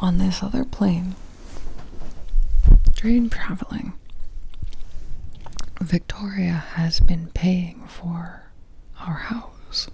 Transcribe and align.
on 0.00 0.16
this 0.18 0.42
other 0.42 0.64
plane, 0.64 1.14
dream 2.94 3.28
traveling, 3.28 3.92
Victoria 5.80 6.64
has 6.74 7.00
been 7.00 7.28
paying 7.34 7.86
for 7.86 8.50
our 8.98 9.14
house. 9.14 9.88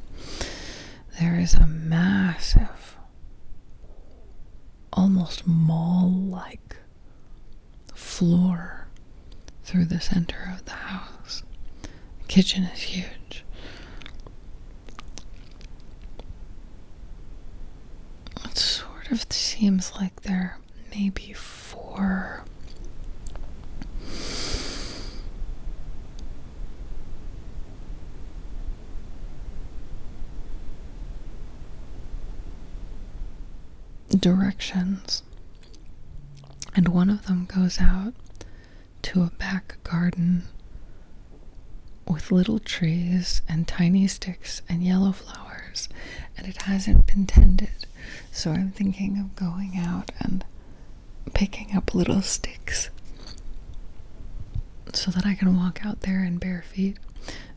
There 1.21 1.39
is 1.39 1.55
a 1.55 1.67
massive, 1.67 2.97
almost 4.93 5.47
mall 5.47 6.09
like 6.11 6.77
floor 7.95 8.87
through 9.65 9.87
the 9.87 10.01
center 10.01 10.53
of 10.55 10.65
the 10.65 10.73
house. 10.73 11.43
The 11.83 12.29
kitchen 12.29 12.65
is 12.65 12.83
huge. 12.83 13.45
It 18.45 18.57
sort 19.07 19.13
of 19.25 19.33
seems 19.33 19.93
like 20.01 20.23
there 20.23 20.59
may 20.91 21.11
be 21.11 21.33
four. 21.33 22.45
Directions, 34.19 35.23
and 36.75 36.89
one 36.89 37.11
of 37.11 37.27
them 37.27 37.45
goes 37.45 37.79
out 37.81 38.15
to 39.03 39.23
a 39.23 39.31
back 39.39 39.77
garden 39.85 40.45
with 42.09 42.33
little 42.33 42.59
trees 42.59 43.43
and 43.49 43.69
tiny 43.69 44.07
sticks 44.09 44.63
and 44.69 44.83
yellow 44.83 45.13
flowers, 45.13 45.46
and 46.37 46.47
it 46.47 46.63
hasn't 46.63 47.07
been 47.07 47.27
tended. 47.27 47.87
So 48.33 48.53
I'm 48.53 48.71
thinking 48.73 49.19
of 49.19 49.35
going 49.37 49.75
out 49.79 50.11
and 50.21 50.45
picking 51.35 51.77
up 51.77 51.95
little 51.95 52.23
sticks 52.23 52.91
so 54.93 55.11
that 55.11 55.27
I 55.27 55.35
can 55.35 55.57
walk 55.57 55.85
out 55.85 56.03
there 56.03 56.25
in 56.25 56.39
bare 56.39 56.63
feet. 56.63 56.97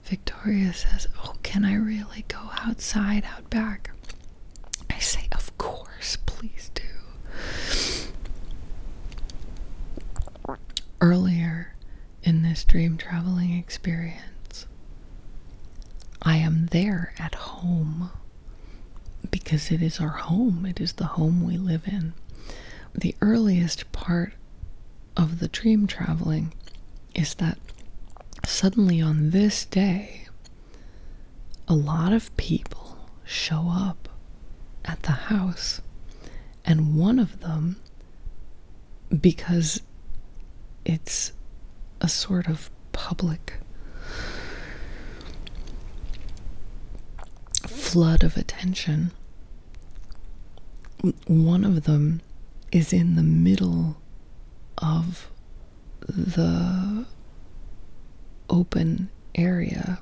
Victoria 0.03 0.73
says, 0.73 1.07
Oh, 1.23 1.35
can 1.43 1.63
I 1.63 1.75
really 1.75 2.25
go 2.27 2.49
outside 2.61 3.23
out 3.25 3.49
back? 3.49 3.91
I 4.89 4.99
say, 4.99 5.27
Of 5.31 5.55
course, 5.57 6.17
please 6.25 6.71
do. 6.73 6.83
Earlier 11.01 11.75
in 12.23 12.41
this 12.41 12.63
dream 12.65 12.97
traveling 12.97 13.53
experience, 13.57 14.23
I 16.21 16.37
am 16.37 16.67
there 16.67 17.13
at 17.17 17.35
home 17.35 18.11
because 19.31 19.71
it 19.71 19.81
is 19.81 19.99
our 19.99 20.09
home, 20.09 20.65
it 20.65 20.79
is 20.79 20.93
the 20.93 21.05
home 21.05 21.43
we 21.43 21.57
live 21.57 21.87
in. 21.87 22.13
The 22.93 23.15
earliest 23.21 23.91
part 23.91 24.33
of 25.15 25.39
the 25.39 25.47
dream 25.47 25.87
traveling 25.87 26.53
is 27.15 27.35
that 27.35 27.57
suddenly 28.45 29.01
on 29.01 29.29
this 29.31 29.65
day, 29.65 30.27
a 31.67 31.75
lot 31.75 32.13
of 32.13 32.35
people 32.37 32.97
show 33.23 33.69
up 33.71 34.09
at 34.85 35.03
the 35.03 35.11
house, 35.11 35.81
and 36.65 36.95
one 36.95 37.19
of 37.19 37.41
them, 37.41 37.77
because 39.21 39.81
it's 40.85 41.31
a 42.01 42.09
sort 42.09 42.47
of 42.47 42.71
public 42.91 43.59
flood 47.89 48.23
of 48.23 48.37
attention. 48.37 49.11
One 51.25 51.65
of 51.65 51.85
them 51.85 52.21
is 52.71 52.93
in 52.93 53.15
the 53.15 53.23
middle 53.23 53.97
of 54.77 55.31
the 56.01 57.07
open 58.47 59.09
area. 59.33 60.01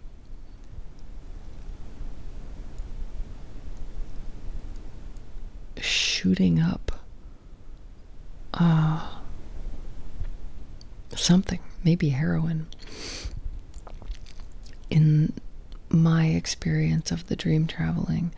Shooting 5.80 6.60
up 6.60 6.92
uh, 8.54 9.08
something, 11.16 11.60
maybe 11.86 12.10
heroin. 12.10 12.68
In 14.90 15.32
my 15.90 16.28
experience 16.28 17.12
of 17.12 17.28
the 17.28 17.36
dream 17.36 17.68
traveling, 17.68 18.34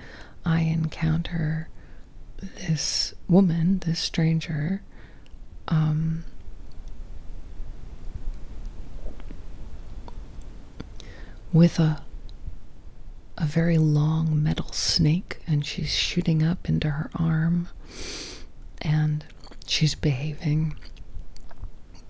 I 0.46 0.62
encounter 0.62 1.70
this 2.42 3.14
woman, 3.28 3.80
this 3.80 4.00
stranger, 4.00 4.82
um, 5.68 6.24
with 11.52 11.80
a 11.80 12.02
a 13.38 13.46
very 13.46 13.78
long 13.78 14.44
metal 14.44 14.72
snake 14.74 15.42
and 15.48 15.66
she's 15.66 15.96
shooting 15.96 16.44
up 16.44 16.68
into 16.68 16.90
her 16.90 17.10
arm 17.16 17.70
and 18.81 19.26
she's 19.66 19.96
behaving 19.96 20.76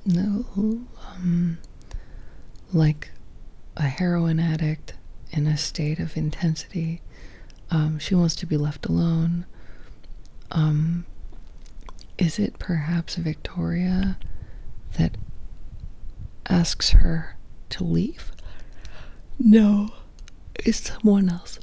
no 0.05 0.43
um, 1.07 1.59
like 2.73 3.11
a 3.77 3.83
heroin 3.83 4.39
addict 4.39 4.93
in 5.31 5.47
a 5.47 5.57
state 5.57 5.99
of 5.99 6.15
intensity 6.17 7.01
um, 7.71 7.99
she 7.99 8.15
wants 8.15 8.35
to 8.35 8.45
be 8.45 8.57
left 8.57 8.85
alone 8.85 9.45
um, 10.51 11.05
is 12.17 12.39
it 12.39 12.57
perhaps 12.59 13.15
victoria 13.15 14.17
that 14.97 15.17
asks 16.49 16.91
her 16.91 17.37
to 17.69 17.83
leave 17.83 18.31
no, 19.41 19.89
it's 20.65 20.91
someone 20.91 21.29
else. 21.29 21.59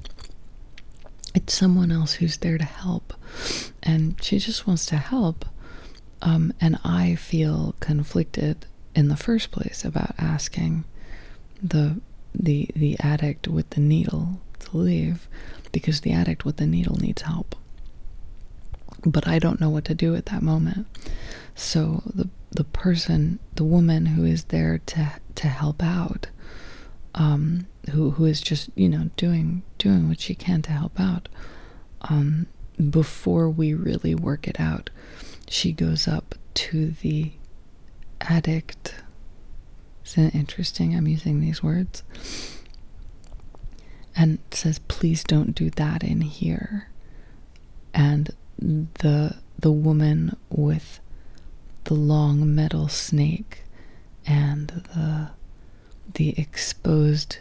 It's 1.35 1.53
someone 1.53 1.93
else 1.93 2.15
who's 2.15 2.39
there 2.39 2.57
to 2.57 2.65
help. 2.65 3.13
And 3.83 4.21
she 4.23 4.39
just 4.39 4.67
wants 4.67 4.87
to 4.87 4.97
help. 4.97 5.45
Um, 6.23 6.55
and 6.59 6.79
I 6.83 7.15
feel 7.17 7.75
conflicted 7.81 8.65
in 8.95 9.09
the 9.09 9.17
first 9.17 9.51
place 9.51 9.85
about 9.85 10.15
asking 10.19 10.85
the 11.63 12.01
the 12.39 12.69
the 12.75 12.97
addict 13.01 13.49
with 13.49 13.71
the 13.71 13.81
needle 13.81 14.41
to 14.61 14.77
leave 14.77 15.29
because 15.73 16.01
the 16.01 16.13
addict 16.13 16.45
with 16.45 16.57
the 16.57 16.67
needle 16.67 16.97
needs 16.97 17.23
help. 17.23 17.55
But 19.05 19.29
I 19.29 19.39
don't 19.39 19.61
know 19.61 19.71
what 19.71 19.85
to 19.87 19.95
do 19.95 20.15
at 20.15 20.27
that 20.27 20.43
moment. 20.43 20.87
So 21.55 22.03
the 22.15 22.29
the 22.51 22.65
person, 22.65 23.39
the 23.55 23.65
woman 23.65 24.07
who 24.07 24.25
is 24.25 24.45
there 24.45 24.79
to 24.87 25.13
to 25.35 25.49
help 25.49 25.83
out, 25.83 26.29
um, 27.15 27.67
who 27.91 28.11
who 28.13 28.25
is 28.25 28.41
just 28.41 28.71
you 28.75 28.89
know 28.89 29.11
doing 29.17 29.63
doing 29.79 30.09
what 30.09 30.21
she 30.21 30.35
can 30.35 30.63
to 30.63 30.73
help 30.73 30.99
out. 30.99 31.29
Um, 32.03 32.47
before 32.91 33.49
we 33.49 33.73
really 33.75 34.15
work 34.15 34.47
it 34.47 34.61
out, 34.61 34.91
she 35.49 35.73
goes 35.73 36.07
up 36.07 36.35
to 36.55 36.91
the 37.03 37.33
addict. 38.21 38.95
Isn't 40.07 40.27
it 40.27 40.35
interesting? 40.37 40.95
I'm 40.95 41.09
using 41.09 41.41
these 41.41 41.63
words. 41.63 42.05
And 44.15 44.39
says, 44.53 44.79
please 44.79 45.25
don't 45.25 45.55
do 45.55 45.69
that 45.71 46.03
in 46.03 46.21
here. 46.21 46.89
And 47.93 48.31
the 48.59 49.37
the 49.59 49.73
woman 49.73 50.37
with 50.49 51.01
the 51.85 51.95
long 51.95 52.55
metal 52.55 52.89
snake 52.89 53.65
and 54.27 54.69
the 54.69 55.31
the 56.15 56.39
exposed 56.39 57.39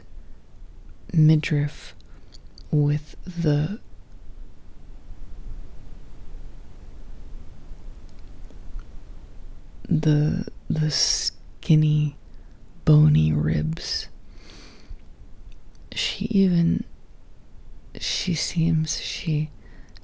midriff 1.13 1.95
with 2.71 3.15
the 3.25 3.79
the 9.87 10.47
the 10.69 10.91
skinny 10.91 12.15
bony 12.85 13.33
ribs. 13.33 14.07
She 15.93 16.25
even 16.25 16.83
she 17.99 18.33
seems 18.33 18.99
she 19.01 19.49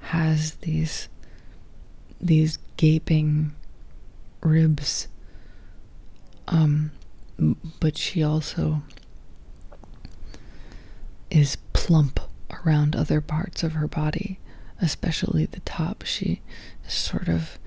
has 0.00 0.54
these 0.56 1.08
these 2.20 2.58
gaping 2.76 3.52
ribs. 4.42 5.08
Um 6.48 6.92
but 7.80 7.96
she 7.96 8.22
also 8.22 8.82
is 11.30 11.56
plump 11.72 12.20
around 12.64 12.94
other 12.94 13.20
parts 13.20 13.62
of 13.62 13.72
her 13.72 13.88
body, 13.88 14.38
especially 14.80 15.46
the 15.46 15.60
top. 15.60 16.04
She 16.04 16.42
is 16.86 16.92
sort 16.92 17.28
of 17.28 17.58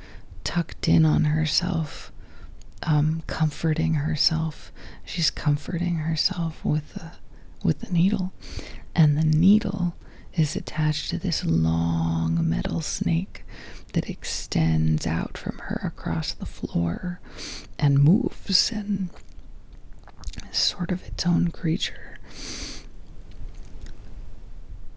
tucked 0.44 0.88
in 0.88 1.06
on 1.06 1.26
herself, 1.26 2.12
um, 2.86 3.24
comforting 3.28 3.96
herself. 3.96 4.72
She's 5.04 5.30
comforting 5.30 5.98
herself 5.98 6.64
with 6.64 6.94
the 6.94 7.12
with 7.64 7.80
the 7.82 7.92
needle, 7.92 8.32
and 8.96 9.18
the 9.18 9.24
needle 9.26 9.96
is 10.34 10.56
attached 10.56 11.10
to 11.10 11.18
this 11.18 11.44
long 11.46 12.48
metal 12.48 12.82
snake 12.82 13.44
that 13.94 14.10
extends 14.10 15.08
out 15.08 15.38
from 15.38 15.58
her 15.60 15.82
across 15.84 16.34
the 16.34 16.46
floor 16.46 17.20
and 17.80 18.04
moves 18.04 18.72
and 18.72 19.10
is 20.52 20.58
sort 20.58 20.92
of 20.92 21.06
its 21.08 21.26
own 21.26 21.50
creature. 21.50 22.18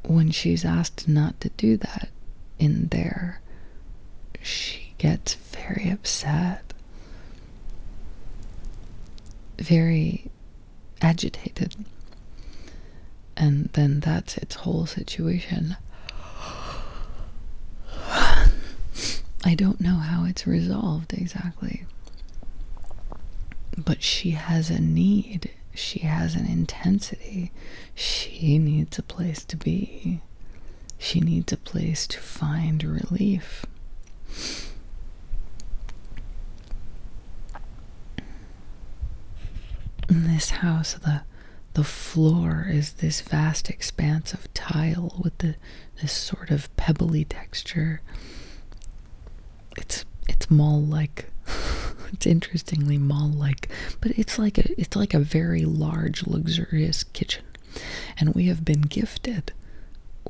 When 0.03 0.31
she's 0.31 0.65
asked 0.65 1.07
not 1.09 1.41
to 1.43 1.51
do 1.51 1.77
that 1.77 2.09
in 2.59 2.89
there, 2.89 3.41
she 4.43 4.95
gets 4.99 5.35
very 5.35 5.91
upset, 5.91 6.68
very 9.59 10.31
agitated. 11.01 11.75
And 13.37 13.69
then 13.75 14.01
that's 14.01 14.37
its 14.37 14.57
whole 14.57 14.87
situation. 14.87 15.77
I 19.45 19.55
don't 19.55 19.81
know 19.81 19.97
how 19.97 20.25
it's 20.25 20.47
resolved 20.47 21.13
exactly. 21.13 21.87
But 23.77 24.03
she 24.03 24.33
has 24.33 24.71
a 24.71 24.81
need. 24.81 25.51
She 25.75 26.01
has 26.01 26.35
an 26.35 26.47
intensity. 26.47 27.53
She 27.95 28.59
needs 28.59 28.99
a 28.99 29.03
place 29.03 29.45
to 29.45 29.57
be. 29.57 30.21
She 30.99 31.21
needs 31.21 31.53
a 31.53 31.57
place 31.57 32.09
to 32.09 32.19
find 32.19 32.83
relief. 32.83 33.65
This 40.39 40.51
house, 40.51 40.95
the 40.95 41.23
the 41.75 41.83
floor 41.83 42.69
is 42.71 42.93
this 42.93 43.21
vast 43.21 43.69
expanse 43.69 44.33
of 44.33 44.53
tile 44.55 45.13
with 45.21 45.37
the 45.39 45.57
this 46.01 46.13
sort 46.13 46.53
of 46.53 46.75
pebbly 46.77 47.25
texture. 47.25 48.01
It's 49.77 50.05
it's 50.29 50.49
mall 50.49 50.81
like. 50.81 51.27
it's 52.13 52.25
interestingly 52.25 52.99
mall 52.99 53.29
like, 53.29 53.69
but 54.01 54.13
it's 54.17 54.39
like 54.39 54.59
a 54.59 54.81
it's 54.81 54.95
like 54.95 55.13
a 55.13 55.19
very 55.19 55.65
large 55.65 56.25
luxurious 56.25 57.03
kitchen. 57.03 57.45
And 58.17 58.33
we 58.33 58.47
have 58.47 58.65
been 58.65 58.83
gifted 58.83 59.53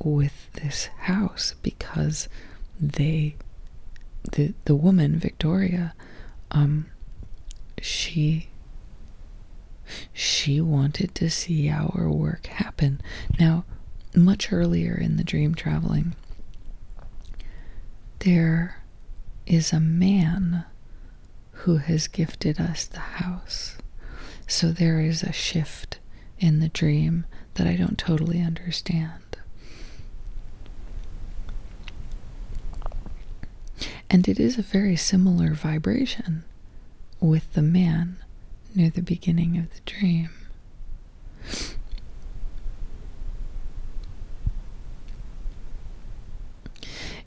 with 0.03 0.51
this 0.55 0.87
house 1.11 1.55
because 1.63 2.31
they 2.81 3.37
the 4.33 4.55
the 4.65 4.75
woman 4.75 5.19
Victoria 5.19 5.93
um 6.51 6.87
she 7.83 8.49
she 10.19 10.61
wanted 10.61 11.15
to 11.15 11.31
see 11.31 11.71
our 11.71 12.11
work 12.11 12.49
happen. 12.49 13.01
Now, 13.39 13.65
much 14.17 14.53
earlier 14.53 14.93
in 14.97 15.17
the 15.17 15.23
dream 15.23 15.55
traveling, 15.55 16.17
there 18.19 18.83
is 19.47 19.73
a 19.73 19.79
man 19.79 20.65
who 21.53 21.77
has 21.77 22.09
gifted 22.09 22.59
us 22.61 22.85
the 22.85 22.99
house. 22.99 23.79
So 24.49 24.73
there 24.73 24.99
is 24.99 25.23
a 25.23 25.31
shift 25.31 26.01
in 26.41 26.59
the 26.59 26.69
dream 26.69 27.25
that 27.55 27.69
I 27.69 27.77
don't 27.77 27.97
totally 27.97 28.43
understand. 28.43 29.23
And 34.11 34.27
it 34.27 34.41
is 34.41 34.59
a 34.59 34.63
very 34.63 34.97
similar 34.97 35.55
vibration 35.55 36.43
with 37.21 37.53
the 37.53 37.63
man 37.63 38.17
near 38.75 38.91
the 38.91 39.03
beginning 39.03 39.57
of 39.59 39.71
the 39.75 39.81
dream. 39.87 40.31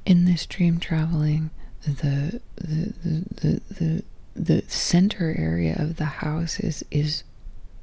In 0.06 0.26
this 0.26 0.46
dream 0.46 0.80
traveling, 0.80 1.52
the 1.84 2.42
the, 2.56 2.94
the, 3.02 3.26
the, 3.36 3.62
the, 3.70 4.04
the 4.36 4.64
center 4.68 5.36
area 5.38 5.76
of 5.78 5.98
the 5.98 6.06
house 6.06 6.60
is 6.60 6.84
is 6.92 7.24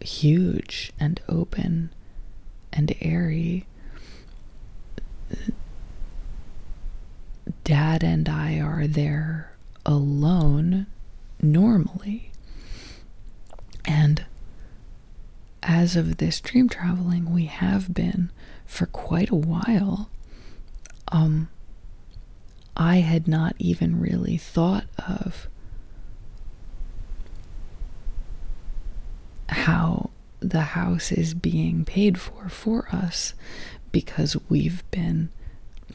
huge 0.01 0.93
and 0.99 1.21
open 1.29 1.91
and 2.73 2.95
airy. 3.01 3.67
Dad 7.65 8.03
and 8.03 8.29
I 8.29 8.59
are 8.61 8.87
there 8.87 9.53
alone 9.85 10.87
normally. 11.41 12.28
And 13.89 14.27
as 15.63 15.97
of 15.97 16.19
this 16.19 16.41
dream 16.41 16.69
traveling, 16.69 17.33
we 17.33 17.47
have 17.47 17.95
been 17.95 18.31
for 18.67 18.85
quite 18.85 19.31
a 19.31 19.35
while. 19.35 20.11
Um, 21.11 21.49
I 22.77 22.97
had 22.97 23.27
not 23.27 23.57
even 23.59 23.99
really 23.99 24.37
thought 24.37 24.85
of 24.99 25.49
how 29.49 30.11
the 30.41 30.61
house 30.61 31.11
is 31.11 31.33
being 31.33 31.87
paid 31.87 32.21
for 32.21 32.51
for 32.51 32.89
us 32.93 33.33
because 33.91 34.37
we've 34.51 34.89
been 34.91 35.31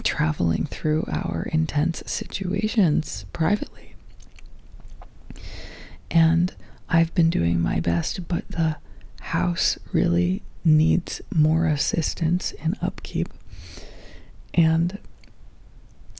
traveling 0.04 0.66
through 0.66 1.06
our 1.12 1.48
intense 1.54 2.02
situations 2.08 3.26
privately. 3.32 3.94
And 6.10 6.56
I've 6.90 7.14
been 7.16 7.30
doing 7.30 7.60
my 7.60 7.80
best, 7.80 8.28
but 8.28 8.48
the 8.50 8.78
house 9.22 9.78
really 9.92 10.44
needs 10.66 11.22
more 11.34 11.66
assistance 11.68 12.52
in 12.54 12.76
upkeep. 12.82 13.30
And 14.54 15.00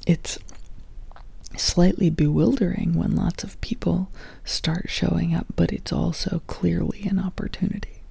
it's 0.08 0.40
slightly 1.56 2.10
bewildering 2.10 2.94
when 2.96 3.16
lots 3.16 3.44
of 3.44 3.60
people 3.62 4.10
start 4.44 4.90
showing 4.90 5.36
up, 5.36 5.48
but 5.56 5.72
it's 5.72 5.94
also 5.94 6.42
clearly 6.48 7.04
an 7.04 7.20
opportunity. 7.20 8.02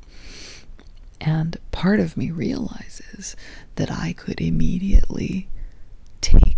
And 1.20 1.56
part 1.70 2.00
of 2.00 2.16
me 2.16 2.30
realizes 2.30 3.36
that 3.76 3.90
I 3.90 4.12
could 4.12 4.40
immediately 4.40 5.48
take 6.20 6.51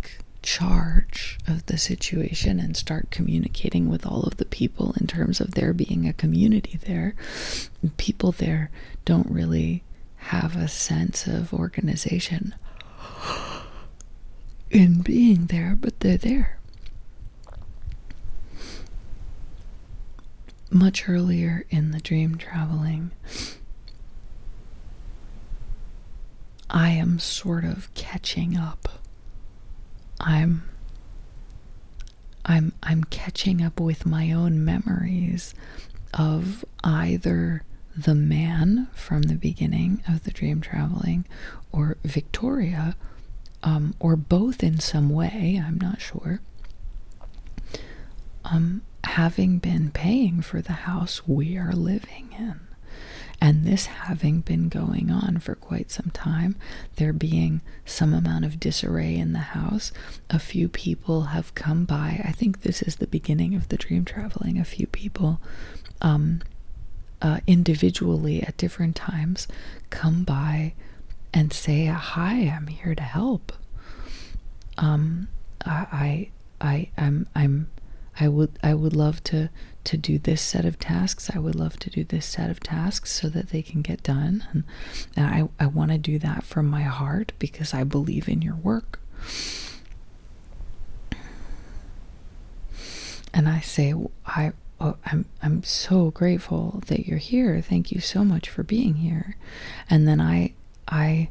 charge 0.45 1.39
of 1.49 1.65
the 1.67 1.79
situation 1.79 2.61
and 2.61 2.77
start 2.77 3.11
communicating 3.11 3.89
with 3.89 4.07
all 4.07 4.23
of 4.25 4.37
the 4.37 4.45
people 4.45 4.95
in 5.01 5.07
terms 5.07 5.41
of 5.41 5.53
there 5.55 5.73
being 5.73 6.07
a 6.07 6.13
community 6.13 6.79
there. 6.85 7.15
People 7.97 8.31
there 8.31 8.71
don't 9.07 9.29
really 9.31 9.83
have 10.17 10.55
a 10.55 10.69
sense 10.69 11.27
of 11.27 11.53
organization 11.53 12.55
in 14.71 15.01
being 15.01 15.47
there, 15.47 15.77
but 15.81 15.99
they're 16.01 16.19
there. 16.19 16.59
Much 20.71 21.09
earlier 21.09 21.65
in 21.71 21.93
the 21.93 22.01
dream 22.01 22.37
traveling, 22.37 23.13
I 26.69 26.91
am 26.91 27.19
sort 27.19 27.65
of 27.65 27.93
catching 27.95 28.57
up 28.59 29.04
I'm 30.25 30.63
I'm 32.45 32.73
I'm 32.83 33.05
catching 33.05 33.63
up 33.63 33.79
with 33.81 34.07
my 34.07 34.33
own 34.33 34.65
memories 34.65 35.55
of 36.13 36.65
either 36.83 37.63
the 37.97 38.15
man 38.15 38.89
from 38.95 39.23
the 39.23 39.35
beginning 39.35 40.03
of 40.09 40.25
the 40.25 40.31
dream 40.31 40.61
traveling 40.61 41.27
or 41.73 41.97
Victoria 42.05 42.97
um, 43.63 43.95
or 43.99 44.17
both 44.17 44.63
in 44.63 44.79
some 44.79 45.09
way, 45.09 45.61
I'm 45.65 45.79
not 45.79 46.01
sure. 46.01 46.41
Um, 48.45 48.83
having 49.05 49.59
been 49.59 49.91
paying 49.91 50.43
for 50.43 50.61
the 50.61 50.73
house 50.73 51.27
we 51.27 51.57
are 51.57 51.73
living 51.73 52.35
in. 52.39 52.61
And 53.45 53.67
this 53.67 53.85
having 53.85 54.41
been 54.41 54.71
going 54.71 55.11
on 55.11 55.39
for 55.39 55.55
quite 55.55 55.91
some 55.91 56.11
time, 56.15 56.57
there 56.97 57.13
being 57.13 57.61
some 57.85 58.15
amount 58.15 58.47
of 58.47 58.59
disarray 58.59 59.15
in 59.17 59.35
the 59.35 59.39
house, 59.39 59.93
a 60.31 60.39
few 60.39 60.67
people 60.67 61.25
have 61.25 61.55
come 61.55 61.85
by. 61.85 62.23
I 62.25 62.33
think 62.33 62.63
this 62.63 62.81
is 62.81 62.97
the 62.97 63.07
beginning 63.07 63.55
of 63.55 63.69
the 63.69 63.77
dream 63.77 64.07
traveling. 64.07 64.59
A 64.59 64.65
few 64.65 64.87
people, 64.87 65.43
um, 66.01 66.41
uh, 67.21 67.41
individually 67.47 68.43
at 68.43 68.57
different 68.57 68.97
times, 68.97 69.47
come 69.91 70.25
by 70.25 70.73
and 71.35 71.53
say, 71.53 71.85
"Hi, 71.85 72.49
I'm 72.49 72.69
here 72.69 72.95
to 72.95 73.03
help." 73.03 73.53
Um, 74.79 75.29
I, 75.67 76.31
I, 76.63 76.67
I, 76.67 76.89
I'm, 76.97 77.29
I'm, 77.35 77.64
I 78.19 78.29
would, 78.29 78.59
I 78.63 78.75
would 78.75 78.95
love 78.95 79.23
to 79.25 79.51
to 79.85 79.97
do 79.99 80.19
this 80.19 80.41
set 80.41 80.65
of 80.65 80.79
tasks. 80.79 81.31
I 81.35 81.39
would 81.39 81.55
love 81.55 81.79
to 81.81 81.91
do 81.91 82.05
this 82.05 82.27
set 82.27 82.51
of 82.51 82.61
tasks 82.61 83.13
so 83.13 83.29
that 83.29 83.51
they 83.51 83.63
can 83.63 83.83
get 83.83 84.03
done. 84.03 84.47
And, 84.53 84.65
and 85.15 85.27
I, 85.27 85.65
I 85.65 85.67
want 85.67 85.91
to 85.93 85.99
do 85.99 86.19
that 86.19 86.43
from 86.45 86.67
my 86.67 86.83
heart 86.83 87.33
because 87.39 87.75
I 87.75 87.85
believe 87.85 88.29
in 88.29 88.43
your 88.43 88.57
work. 88.57 89.01
And 93.33 93.49
I 93.49 93.61
say, 93.61 93.95
I, 94.27 94.53
oh, 94.81 94.97
I'm, 95.05 95.27
I'm 95.43 95.63
so 95.63 96.11
grateful 96.11 96.83
that 96.87 97.07
you're 97.07 97.19
here. 97.19 97.61
Thank 97.61 97.93
you 97.93 98.01
so 98.01 98.25
much 98.25 98.49
for 98.49 98.63
being 98.63 98.95
here. 98.95 99.37
And 99.91 100.09
then 100.09 100.21
I, 100.21 100.55
I 100.89 101.31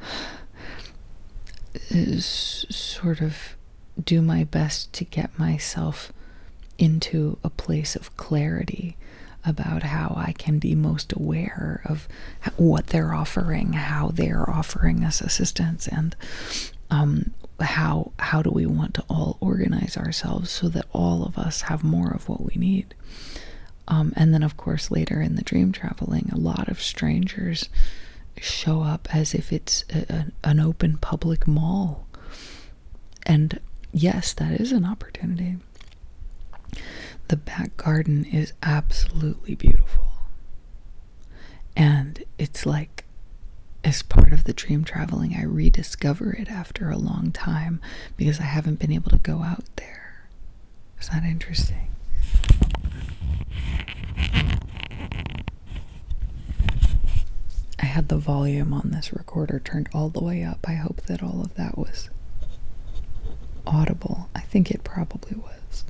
sort 2.20 3.20
of 3.20 3.56
do 4.00 4.22
my 4.22 4.44
best 4.44 4.92
to 4.94 5.04
get 5.04 5.38
myself 5.38 6.12
into 6.78 7.38
a 7.44 7.50
place 7.50 7.94
of 7.94 8.16
clarity 8.16 8.96
about 9.44 9.82
how 9.82 10.14
I 10.16 10.32
can 10.32 10.58
be 10.58 10.74
most 10.74 11.12
aware 11.12 11.82
of 11.84 12.06
what 12.56 12.88
they're 12.88 13.14
offering, 13.14 13.72
how 13.74 14.08
they're 14.08 14.48
offering 14.48 15.04
us 15.04 15.20
assistance, 15.20 15.88
and 15.88 16.14
um, 16.90 17.32
how 17.60 18.12
how 18.18 18.42
do 18.42 18.50
we 18.50 18.66
want 18.66 18.94
to 18.94 19.04
all 19.08 19.38
organize 19.40 19.96
ourselves 19.96 20.50
so 20.50 20.68
that 20.68 20.86
all 20.92 21.24
of 21.24 21.38
us 21.38 21.62
have 21.62 21.84
more 21.84 22.10
of 22.10 22.28
what 22.28 22.42
we 22.42 22.54
need. 22.56 22.94
Um, 23.88 24.12
and 24.16 24.32
then, 24.32 24.42
of 24.42 24.56
course, 24.56 24.90
later 24.90 25.20
in 25.20 25.34
the 25.34 25.42
dream 25.42 25.72
traveling, 25.72 26.30
a 26.32 26.38
lot 26.38 26.68
of 26.68 26.80
strangers 26.80 27.68
show 28.40 28.82
up 28.82 29.08
as 29.14 29.34
if 29.34 29.52
it's 29.52 29.84
a, 29.92 30.12
a, 30.44 30.48
an 30.48 30.60
open 30.60 30.96
public 30.98 31.46
mall. 31.46 32.06
And 33.26 33.60
yes, 33.92 34.32
that 34.34 34.60
is 34.60 34.72
an 34.72 34.84
opportunity. 34.84 35.56
The 37.28 37.36
back 37.36 37.76
garden 37.76 38.24
is 38.24 38.52
absolutely 38.62 39.54
beautiful. 39.54 40.08
And 41.76 42.24
it's 42.38 42.66
like, 42.66 43.04
as 43.82 44.02
part 44.02 44.32
of 44.32 44.44
the 44.44 44.52
dream 44.52 44.84
traveling, 44.84 45.34
I 45.34 45.44
rediscover 45.44 46.32
it 46.32 46.50
after 46.50 46.90
a 46.90 46.98
long 46.98 47.30
time 47.32 47.80
because 48.16 48.40
I 48.40 48.44
haven't 48.44 48.78
been 48.78 48.92
able 48.92 49.10
to 49.10 49.18
go 49.18 49.42
out 49.42 49.64
there. 49.76 50.26
Is 51.00 51.08
that 51.08 51.24
interesting? 51.24 51.86
I 57.78 57.86
had 57.86 58.08
the 58.08 58.18
volume 58.18 58.72
on 58.74 58.90
this 58.90 59.12
recorder 59.12 59.58
turned 59.58 59.88
all 59.94 60.10
the 60.10 60.22
way 60.22 60.42
up. 60.44 60.58
I 60.68 60.74
hope 60.74 61.02
that 61.02 61.22
all 61.22 61.40
of 61.40 61.54
that 61.54 61.78
was 61.78 62.10
audible. 63.66 64.28
I 64.34 64.40
think 64.40 64.70
it 64.70 64.84
probably 64.84 65.36
was. 65.36 65.84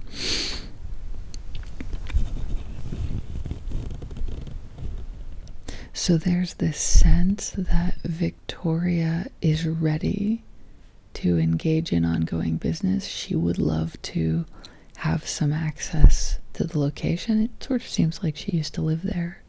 So 5.93 6.17
there's 6.17 6.55
this 6.55 6.79
sense 6.79 7.50
that 7.50 7.97
Victoria 8.03 9.27
is 9.43 9.67
ready 9.67 10.43
to 11.15 11.39
engage 11.39 11.93
in 11.93 12.05
ongoing 12.05 12.57
business. 12.57 13.07
She 13.07 13.35
would 13.37 13.59
love 13.59 14.00
to 14.03 14.47
have 14.99 15.27
some 15.29 15.53
access 15.53 16.39
to 16.55 16.65
the 16.65 16.79
location. 16.79 17.43
It 17.43 17.62
sort 17.62 17.83
of 17.83 17.89
seems 17.89 18.23
like 18.23 18.37
she 18.37 18.53
used 18.53 18.75
to 18.75 18.83
live 18.83 19.03
there. 19.03 19.43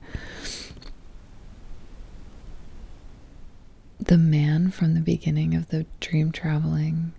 The 4.00 4.18
man 4.18 4.72
from 4.72 4.94
the 4.94 5.00
beginning 5.02 5.56
of 5.56 5.70
the 5.70 5.86
dream 6.00 6.32
traveling, 6.32 7.14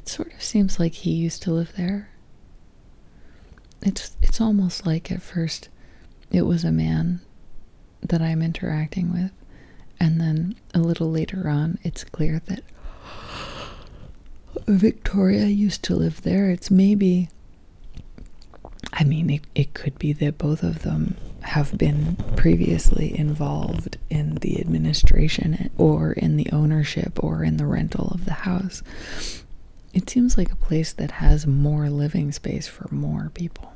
it 0.00 0.08
sort 0.08 0.32
of 0.32 0.42
seems 0.42 0.80
like 0.80 0.94
he 0.94 1.10
used 1.10 1.42
to 1.42 1.52
live 1.52 1.74
there. 1.76 2.08
It's 3.82 4.16
it's 4.22 4.40
almost 4.40 4.86
like 4.86 5.10
at 5.12 5.22
first 5.22 5.68
it 6.30 6.42
was 6.42 6.64
a 6.64 6.72
man 6.72 7.20
that 8.02 8.22
I'm 8.22 8.42
interacting 8.42 9.12
with. 9.12 9.32
And 9.98 10.20
then 10.20 10.56
a 10.72 10.78
little 10.78 11.10
later 11.10 11.48
on, 11.48 11.78
it's 11.82 12.04
clear 12.04 12.40
that 12.46 12.62
Victoria 14.66 15.46
used 15.46 15.82
to 15.84 15.94
live 15.94 16.22
there. 16.22 16.50
It's 16.50 16.70
maybe, 16.70 17.28
I 18.92 19.04
mean, 19.04 19.28
it, 19.28 19.42
it 19.54 19.74
could 19.74 19.98
be 19.98 20.14
that 20.14 20.38
both 20.38 20.62
of 20.62 20.82
them 20.82 21.16
have 21.42 21.76
been 21.76 22.16
previously 22.36 23.18
involved 23.18 23.98
in 24.08 24.36
the 24.36 24.60
administration 24.60 25.70
or 25.76 26.12
in 26.12 26.36
the 26.36 26.48
ownership 26.52 27.22
or 27.22 27.44
in 27.44 27.58
the 27.58 27.66
rental 27.66 28.08
of 28.08 28.24
the 28.24 28.32
house. 28.32 28.82
It 29.92 30.08
seems 30.08 30.38
like 30.38 30.52
a 30.52 30.56
place 30.56 30.92
that 30.92 31.10
has 31.12 31.46
more 31.46 31.90
living 31.90 32.30
space 32.32 32.68
for 32.68 32.88
more 32.92 33.30
people. 33.34 33.72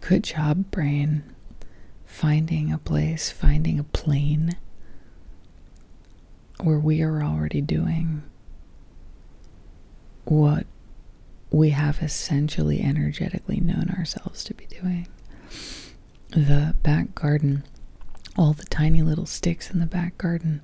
Good 0.00 0.24
job, 0.24 0.70
brain. 0.70 1.24
Finding 2.06 2.72
a 2.72 2.78
place, 2.78 3.30
finding 3.30 3.78
a 3.78 3.84
plane 3.84 4.56
where 6.60 6.78
we 6.78 7.02
are 7.02 7.22
already 7.22 7.60
doing 7.60 8.22
what 10.24 10.66
we 11.50 11.70
have 11.70 12.00
essentially 12.02 12.80
energetically 12.80 13.60
known 13.60 13.90
ourselves 13.90 14.44
to 14.44 14.54
be 14.54 14.66
doing. 14.66 15.08
The 16.30 16.74
back 16.82 17.14
garden, 17.14 17.64
all 18.36 18.52
the 18.52 18.64
tiny 18.64 19.02
little 19.02 19.26
sticks 19.26 19.70
in 19.70 19.80
the 19.80 19.86
back 19.86 20.16
garden, 20.16 20.62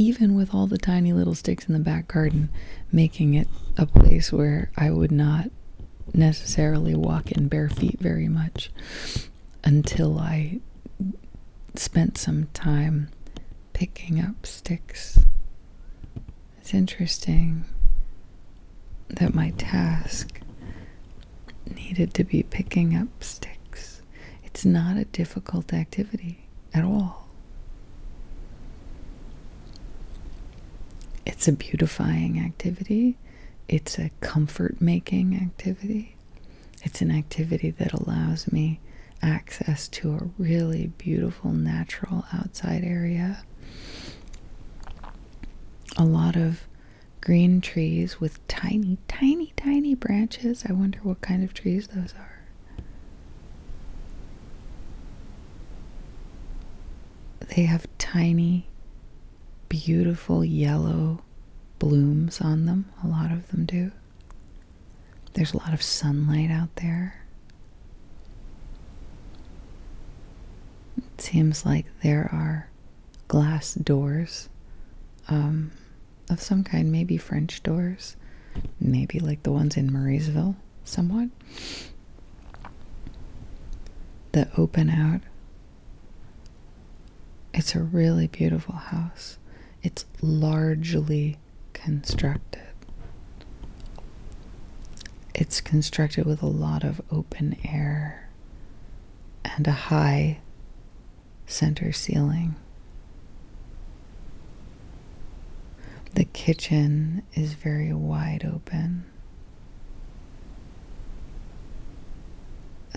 even 0.00 0.34
with 0.34 0.54
all 0.54 0.66
the 0.66 0.78
tiny 0.78 1.12
little 1.12 1.34
sticks 1.34 1.66
in 1.66 1.74
the 1.74 1.78
back 1.78 2.08
garden, 2.08 2.48
making 2.90 3.34
it 3.34 3.46
a 3.76 3.84
place 3.84 4.32
where 4.32 4.70
I 4.74 4.90
would 4.90 5.12
not 5.12 5.50
necessarily 6.14 6.94
walk 6.94 7.30
in 7.30 7.48
bare 7.48 7.68
feet 7.68 8.00
very 8.00 8.26
much 8.26 8.70
until 9.62 10.18
I 10.18 10.60
spent 11.74 12.16
some 12.16 12.46
time 12.54 13.10
picking 13.74 14.18
up 14.18 14.46
sticks. 14.46 15.18
It's 16.58 16.72
interesting 16.72 17.66
that 19.08 19.34
my 19.34 19.50
task 19.58 20.40
needed 21.76 22.14
to 22.14 22.24
be 22.24 22.42
picking 22.42 22.96
up 22.96 23.22
sticks. 23.22 24.00
It's 24.44 24.64
not 24.64 24.96
a 24.96 25.04
difficult 25.04 25.74
activity 25.74 26.48
at 26.72 26.84
all. 26.84 27.19
It's 31.26 31.46
a 31.48 31.52
beautifying 31.52 32.38
activity 32.40 33.16
it's 33.68 33.98
a 34.00 34.10
comfort 34.20 34.80
making 34.80 35.36
activity. 35.36 36.16
It's 36.82 37.00
an 37.02 37.10
activity 37.12 37.70
that 37.70 37.92
allows 37.92 38.50
me 38.50 38.80
access 39.22 39.86
to 39.88 40.12
a 40.14 40.42
really 40.42 40.88
beautiful 40.98 41.52
natural 41.52 42.24
outside 42.32 42.82
area. 42.82 43.44
A 45.96 46.04
lot 46.04 46.34
of 46.36 46.66
green 47.20 47.60
trees 47.60 48.18
with 48.20 48.44
tiny, 48.48 48.98
tiny, 49.06 49.52
tiny 49.56 49.94
branches. 49.94 50.64
I 50.68 50.72
wonder 50.72 50.98
what 51.02 51.20
kind 51.20 51.44
of 51.44 51.54
trees 51.54 51.88
those 51.88 52.14
are. 52.18 52.40
They 57.56 57.62
have 57.62 57.86
tiny, 57.98 58.66
beautiful 59.70 60.44
yellow 60.44 61.22
blooms 61.78 62.42
on 62.42 62.66
them. 62.66 62.92
A 63.02 63.06
lot 63.06 63.32
of 63.32 63.48
them 63.48 63.64
do. 63.64 63.92
There's 65.32 65.54
a 65.54 65.58
lot 65.58 65.72
of 65.72 65.80
sunlight 65.80 66.50
out 66.50 66.74
there. 66.76 67.22
It 70.98 71.20
seems 71.22 71.64
like 71.64 71.86
there 72.02 72.28
are 72.32 72.68
glass 73.28 73.74
doors 73.74 74.48
um, 75.28 75.70
of 76.28 76.42
some 76.42 76.64
kind, 76.64 76.90
maybe 76.90 77.16
French 77.16 77.62
doors, 77.62 78.16
maybe 78.80 79.20
like 79.20 79.42
the 79.44 79.52
ones 79.52 79.76
in 79.76 79.90
Murraysville, 79.90 80.56
somewhat, 80.84 81.28
that 84.32 84.50
open 84.58 84.90
out. 84.90 85.20
It's 87.54 87.74
a 87.74 87.80
really 87.80 88.26
beautiful 88.26 88.74
house. 88.74 89.38
It's 89.82 90.04
largely 90.20 91.38
constructed. 91.72 92.60
It's 95.34 95.60
constructed 95.60 96.26
with 96.26 96.42
a 96.42 96.46
lot 96.46 96.84
of 96.84 97.00
open 97.10 97.56
air 97.64 98.28
and 99.44 99.66
a 99.66 99.72
high 99.72 100.40
center 101.46 101.92
ceiling. 101.92 102.56
The 106.14 106.24
kitchen 106.24 107.22
is 107.34 107.54
very 107.54 107.92
wide 107.92 108.44
open. 108.44 109.06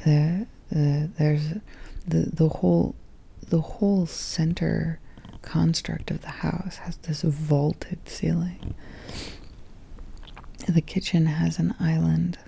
The, 0.03 0.47
the 0.69 1.09
there's 1.17 1.53
the 2.05 2.29
the 2.33 2.49
whole 2.49 2.95
the 3.47 3.61
whole 3.61 4.05
center 4.05 4.99
construct 5.43 6.09
of 6.09 6.21
the 6.21 6.29
house 6.29 6.77
has 6.77 6.97
this 6.97 7.21
vaulted 7.21 7.99
ceiling. 8.09 8.73
The 10.67 10.81
kitchen 10.81 11.27
has 11.27 11.59
an 11.59 11.75
island 11.79 12.39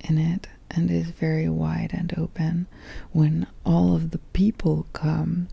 in 0.00 0.18
it 0.18 0.48
and 0.70 0.90
is 0.90 1.08
very 1.10 1.48
wide 1.48 1.90
and 1.92 2.16
open. 2.16 2.66
When 3.10 3.46
all 3.64 3.96
of 3.96 4.10
the 4.10 4.18
people 4.32 4.86
come, 4.92 5.48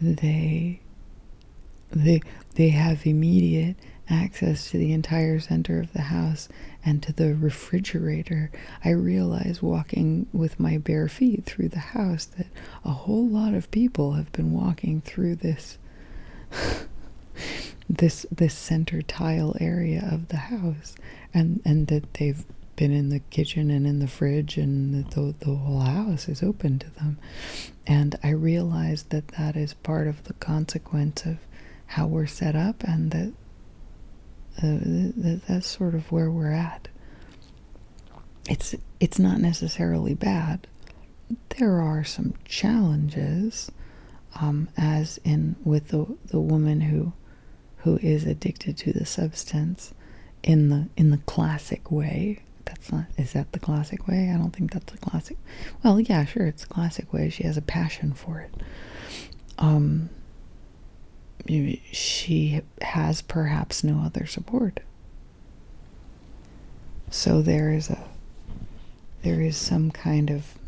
they 0.00 0.80
they 1.90 2.20
they 2.54 2.68
have 2.70 3.06
immediate 3.06 3.76
access 4.12 4.70
to 4.70 4.78
the 4.78 4.92
entire 4.92 5.40
center 5.40 5.80
of 5.80 5.92
the 5.92 6.02
house 6.02 6.48
and 6.84 7.02
to 7.02 7.12
the 7.12 7.34
refrigerator, 7.34 8.50
I 8.84 8.90
realize 8.90 9.62
walking 9.62 10.26
with 10.32 10.60
my 10.60 10.78
bare 10.78 11.08
feet 11.08 11.44
through 11.44 11.68
the 11.70 11.78
house 11.78 12.26
that 12.26 12.46
a 12.84 12.90
whole 12.90 13.26
lot 13.26 13.54
of 13.54 13.70
people 13.70 14.12
have 14.12 14.30
been 14.32 14.52
walking 14.52 15.00
through 15.00 15.36
this 15.36 15.78
this 17.88 18.26
this 18.30 18.54
center 18.54 19.02
tile 19.02 19.56
area 19.60 20.06
of 20.10 20.28
the 20.28 20.36
house. 20.36 20.94
And 21.32 21.60
and 21.64 21.86
that 21.88 22.14
they've 22.14 22.44
been 22.76 22.92
in 22.92 23.10
the 23.10 23.20
kitchen 23.20 23.70
and 23.70 23.86
in 23.86 23.98
the 23.98 24.06
fridge 24.08 24.56
and 24.56 25.04
the, 25.10 25.34
the 25.38 25.54
whole 25.54 25.80
house 25.80 26.28
is 26.28 26.42
open 26.42 26.78
to 26.78 26.90
them. 26.90 27.18
And 27.86 28.16
i 28.22 28.30
realized 28.30 29.10
that 29.10 29.28
that 29.28 29.56
is 29.56 29.74
part 29.74 30.06
of 30.06 30.24
the 30.24 30.32
consequence 30.34 31.24
of 31.24 31.38
how 31.86 32.06
we're 32.06 32.26
set 32.26 32.56
up 32.56 32.82
and 32.84 33.10
that, 33.10 33.32
uh, 34.58 34.78
that 35.16 35.42
that's 35.48 35.66
sort 35.66 35.94
of 35.94 36.10
where 36.12 36.30
we're 36.30 36.52
at 36.52 36.88
it's 38.48 38.74
it's 39.00 39.18
not 39.18 39.38
necessarily 39.38 40.14
bad 40.14 40.66
there 41.58 41.80
are 41.80 42.04
some 42.04 42.34
challenges 42.44 43.70
um, 44.40 44.68
as 44.76 45.18
in 45.24 45.56
with 45.64 45.88
the 45.88 46.06
the 46.26 46.40
woman 46.40 46.82
who 46.82 47.12
who 47.78 47.98
is 47.98 48.24
addicted 48.24 48.76
to 48.78 48.92
the 48.92 49.04
substance 49.04 49.92
in 50.42 50.68
the 50.68 50.88
in 50.96 51.10
the 51.10 51.18
classic 51.18 51.90
way. 51.90 52.42
That's 52.64 52.92
not 52.92 53.06
is 53.16 53.32
that 53.32 53.52
the 53.52 53.58
classic 53.58 54.06
way? 54.06 54.30
I 54.32 54.38
don't 54.38 54.52
think 54.52 54.72
that's 54.72 54.92
the 54.92 54.98
classic. 54.98 55.36
Well, 55.82 56.00
yeah, 56.00 56.24
sure, 56.24 56.46
it's 56.46 56.62
the 56.62 56.72
classic 56.72 57.12
way. 57.12 57.28
She 57.28 57.44
has 57.44 57.56
a 57.56 57.62
passion 57.62 58.12
for 58.12 58.40
it. 58.40 58.54
Um 59.58 60.10
she 61.48 62.62
has 62.80 63.22
perhaps 63.22 63.82
no 63.82 64.00
other 64.04 64.26
support. 64.26 64.80
So 67.10 67.42
there 67.42 67.72
is 67.72 67.90
a 67.90 68.02
there 69.22 69.40
is 69.40 69.56
some 69.56 69.90
kind 69.90 70.30
of 70.30 70.58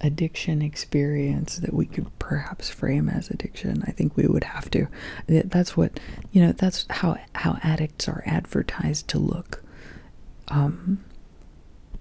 addiction 0.00 0.62
experience 0.62 1.56
that 1.56 1.74
we 1.74 1.84
could 1.84 2.06
perhaps 2.18 2.70
frame 2.70 3.08
as 3.08 3.28
addiction. 3.28 3.82
I 3.86 3.90
think 3.90 4.16
we 4.16 4.26
would 4.26 4.44
have 4.44 4.70
to. 4.70 4.86
That's 5.26 5.76
what 5.76 5.98
you 6.32 6.40
know. 6.40 6.52
That's 6.52 6.86
how 6.88 7.18
how 7.34 7.58
addicts 7.62 8.08
are 8.08 8.22
advertised 8.26 9.08
to 9.08 9.18
look. 9.18 9.62
Um, 10.48 11.04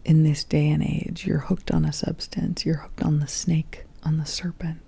in 0.05 0.23
this 0.23 0.43
day 0.43 0.69
and 0.69 0.81
age, 0.81 1.25
you're 1.25 1.39
hooked 1.39 1.71
on 1.71 1.83
a 1.83 1.91
substance. 1.91 2.65
You're 2.65 2.77
hooked 2.77 3.03
on 3.03 3.19
the 3.19 3.27
snake, 3.27 3.85
on 4.03 4.17
the 4.17 4.25
serpent. 4.25 4.86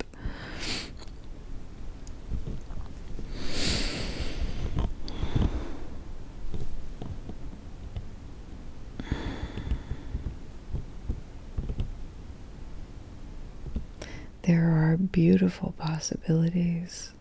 There 14.49 14.71
are 14.71 14.97
beautiful 14.97 15.75
possibilities 15.77 17.13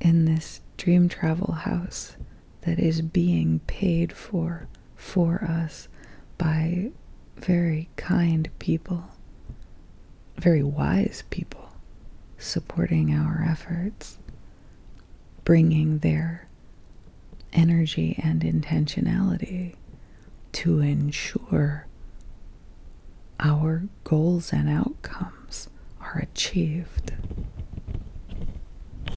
in 0.00 0.24
this 0.24 0.60
dream 0.76 1.08
travel 1.08 1.52
house 1.52 2.16
that 2.60 2.78
is 2.78 3.02
being 3.02 3.58
paid 3.66 4.12
for 4.12 4.68
for 4.94 5.42
us 5.42 5.88
by 6.38 6.92
very 7.36 7.88
kind 7.96 8.48
people, 8.60 9.02
very 10.36 10.62
wise 10.62 11.24
people 11.28 11.72
supporting 12.38 13.12
our 13.12 13.44
efforts, 13.44 14.16
bringing 15.42 15.98
their 15.98 16.46
energy 17.52 18.14
and 18.22 18.42
intentionality 18.42 19.74
to 20.52 20.78
ensure 20.78 21.88
our 23.40 23.84
goals 24.04 24.52
and 24.52 24.68
outcomes 24.68 25.68
are 26.00 26.18
achieved. 26.18 27.12